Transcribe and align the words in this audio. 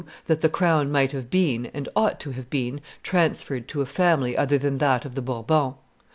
That 0.25 0.41
the 0.41 0.49
crown 0.49 0.91
might 0.91 1.11
have 1.11 1.29
been, 1.29 1.67
and 1.75 1.87
ought 1.95 2.19
to 2.21 2.31
have 2.31 2.49
been, 2.49 2.81
transferred 3.03 3.67
to 3.67 3.81
a 3.81 3.85
family 3.85 4.35
other 4.35 4.57
than 4.57 4.79
that 4.79 5.05
of 5.05 5.13
the 5.13 5.21
Bourbons; 5.21 5.75
3. 5.75 5.79